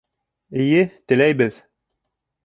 Эйе, 0.61 0.79
теләйбеҙ 1.11 1.59